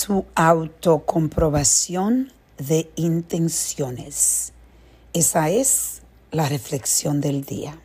[0.00, 4.54] su autocomprobación de intenciones.
[5.12, 7.78] Esa es la reflexión del día.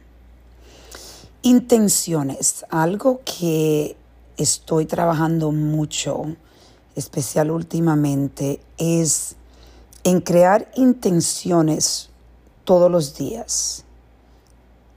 [1.42, 3.98] Intenciones, algo que
[4.38, 6.38] estoy trabajando mucho,
[6.96, 9.36] especial últimamente, es
[10.06, 12.12] en crear intenciones
[12.64, 13.84] todos los días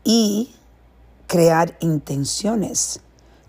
[0.04, 0.54] y
[1.26, 3.00] crear intenciones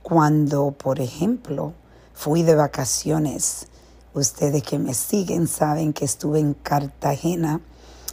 [0.01, 1.73] cuando, por ejemplo,
[2.19, 3.67] fui de vacaciones.
[4.13, 7.61] Ustedes que me siguen saben que estuve en Cartagena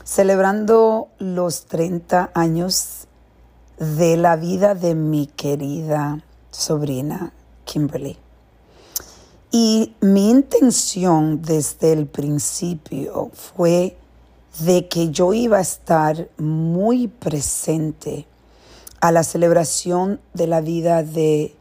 [0.05, 3.09] celebrando los 30 años
[3.79, 7.33] de la vida de mi querida sobrina
[7.65, 8.17] Kimberly.
[9.51, 13.97] Y mi intención desde el principio fue
[14.61, 18.29] de que yo iba a estar muy presente
[19.01, 21.57] a la celebración de la vida de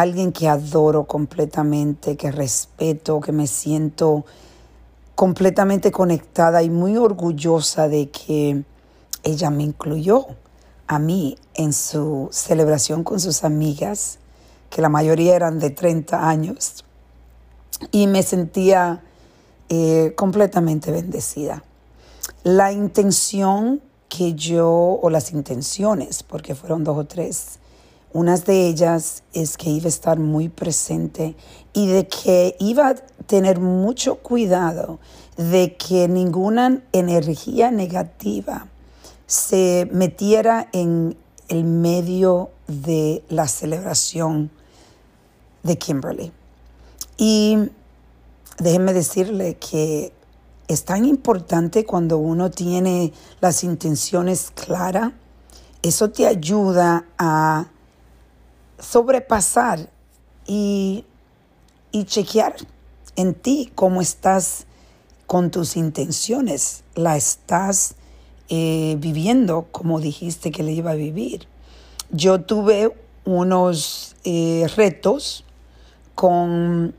[0.00, 4.24] alguien que adoro completamente, que respeto, que me siento
[5.14, 8.62] completamente conectada y muy orgullosa de que
[9.24, 10.26] ella me incluyó
[10.86, 14.18] a mí en su celebración con sus amigas,
[14.70, 16.84] que la mayoría eran de 30 años,
[17.90, 19.02] y me sentía
[19.68, 21.64] eh, completamente bendecida.
[22.44, 27.58] La intención que yo, o las intenciones, porque fueron dos o tres,
[28.12, 31.36] unas de ellas es que iba a estar muy presente
[31.72, 32.94] y de que iba a
[33.26, 34.98] tener mucho cuidado
[35.36, 38.66] de que ninguna energía negativa
[39.26, 41.16] se metiera en
[41.48, 44.50] el medio de la celebración
[45.62, 46.32] de Kimberly.
[47.18, 47.58] Y
[48.58, 50.12] déjenme decirle que
[50.66, 55.12] es tan importante cuando uno tiene las intenciones claras,
[55.82, 57.66] eso te ayuda a
[58.78, 59.90] sobrepasar
[60.46, 61.04] y,
[61.92, 62.54] y chequear
[63.16, 64.66] en ti cómo estás
[65.26, 66.84] con tus intenciones.
[66.94, 67.94] ¿La estás
[68.48, 71.46] eh, viviendo como dijiste que le iba a vivir?
[72.10, 75.44] Yo tuve unos eh, retos
[76.14, 76.94] con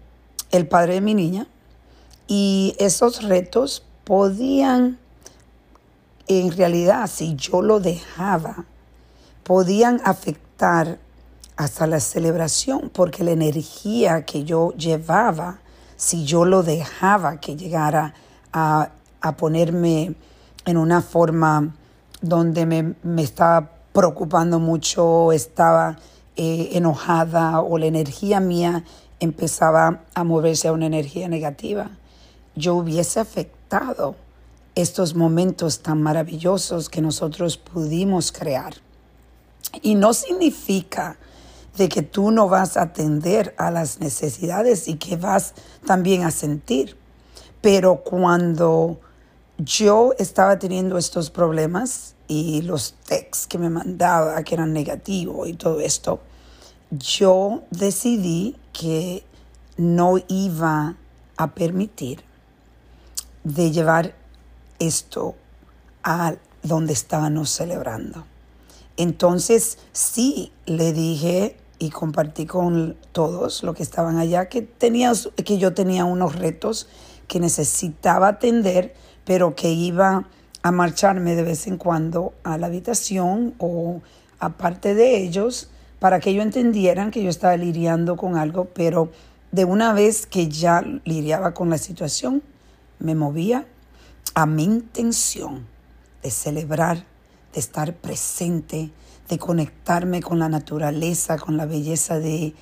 [0.52, 1.48] el padre de mi niña
[2.28, 5.00] y esos retos podían,
[6.28, 8.66] en realidad, si yo lo dejaba,
[9.44, 11.00] podían afectar
[11.60, 15.60] hasta la celebración, porque la energía que yo llevaba,
[15.98, 18.14] si yo lo dejaba que llegara
[18.54, 18.92] a,
[19.38, 20.16] ponerme
[20.64, 21.76] en una forma
[22.22, 25.98] donde me, estaba preocupando mucho, estaba
[26.38, 28.86] eh, enojada o la energía mía
[29.20, 31.92] empezaba a moverse a una energía negativa,
[32.56, 34.16] yo hubiese afectado
[34.76, 38.76] estos momentos tan maravillosos que nosotros pudimos crear.
[39.82, 41.18] Y no significa
[41.80, 45.54] de que tú no vas a atender a las necesidades y que vas
[45.86, 46.98] también a sentir.
[47.62, 49.00] Pero cuando
[49.58, 55.54] yo estaba teniendo estos problemas y los texts que me mandaba que eran negativos y
[55.54, 56.20] todo esto,
[56.92, 59.24] yo decidí que
[59.78, 60.98] no iba
[61.38, 62.26] a permitir
[63.46, 64.16] de llevar
[64.80, 65.36] esto
[66.04, 68.26] a donde estábamos celebrando.
[68.98, 75.14] Entonces sí le dije y compartí con todos los que estaban allá que, tenía,
[75.46, 76.88] que yo tenía unos retos
[77.28, 80.28] que necesitaba atender, pero que iba
[80.62, 84.02] a marcharme de vez en cuando a la habitación o
[84.40, 85.70] aparte de ellos
[86.00, 89.10] para que ellos entendieran que yo estaba lidiando con algo, pero
[89.52, 92.44] de una vez que ya lidiaba con la situación,
[93.00, 93.66] me movía
[94.34, 95.66] a mi intención
[96.24, 97.06] de celebrar,
[97.54, 98.92] de estar presente,
[99.30, 102.56] de conectarme con la naturaleza, con la belleza de,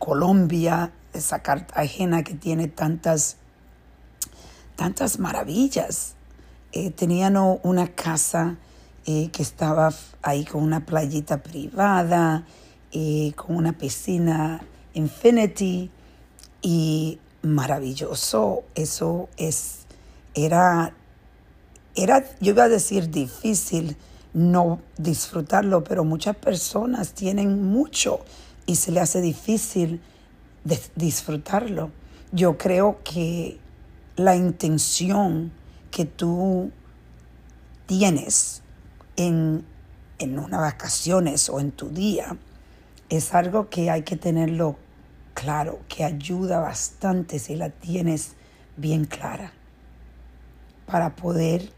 [0.00, 3.36] Colombia, esa Cartagena que tiene tantas,
[4.74, 6.14] tantas maravillas.
[6.72, 8.56] Eh, tenían una casa
[9.06, 12.44] eh, que estaba ahí con una playita privada,
[12.90, 14.60] eh, con una piscina
[14.94, 15.88] infinity
[16.62, 18.64] y maravilloso.
[18.74, 19.86] Eso es,
[20.34, 20.94] era,
[21.94, 23.96] era, yo iba a decir difícil
[24.36, 28.20] no disfrutarlo, pero muchas personas tienen mucho
[28.66, 30.02] y se le hace difícil
[30.94, 31.90] disfrutarlo.
[32.32, 33.58] Yo creo que
[34.16, 35.52] la intención
[35.90, 36.70] que tú
[37.86, 38.60] tienes
[39.16, 39.64] en,
[40.18, 42.36] en unas vacaciones o en tu día
[43.08, 44.76] es algo que hay que tenerlo
[45.32, 48.32] claro, que ayuda bastante si la tienes
[48.76, 49.54] bien clara
[50.84, 51.72] para poder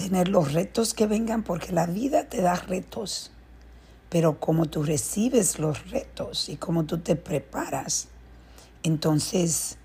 [0.00, 3.30] tener los retos que vengan, porque la vida te da retos,
[4.08, 8.08] pero como tú recibes los retos y como tú te preparas,
[8.82, 9.76] Entonces,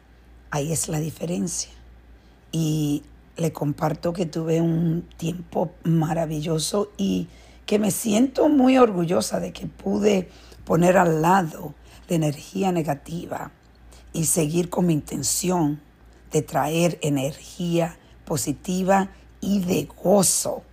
[0.51, 1.71] ahí es la diferencia.
[2.53, 3.03] Y
[3.35, 7.27] le comparto que tuve un tiempo maravilloso y
[7.65, 10.29] que me siento muy orgullosa de que pude
[10.63, 11.73] poner al lado
[12.07, 13.51] la energía negativa
[14.13, 15.81] y seguir con mi intención
[16.31, 19.09] de traer energía positiva
[19.45, 20.63] y de gozo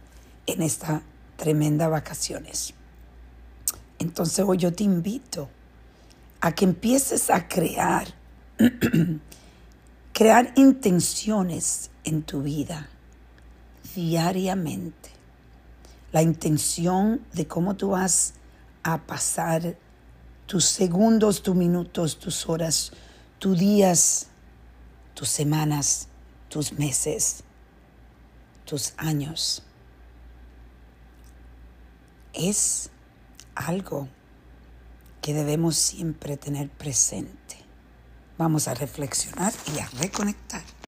[0.46, 1.02] en esta
[1.36, 2.72] tremenda vacaciones.
[3.98, 5.48] Entonces hoy yo te invito
[6.40, 8.08] a que empieces a crear,
[10.14, 12.88] crear intenciones en tu vida
[13.94, 15.10] diariamente.
[16.10, 18.34] La intención de cómo tú vas
[18.82, 19.76] a pasar
[20.46, 22.92] tus segundos, tus minutos, tus horas,
[23.38, 24.28] tus días,
[25.14, 26.08] tus semanas,
[26.48, 27.44] tus meses,
[28.64, 29.62] tus años.
[32.32, 32.90] Es
[33.54, 34.08] algo
[35.20, 37.56] que debemos siempre tener presente.
[38.38, 40.62] Vamos a reflexionar y a reconectar.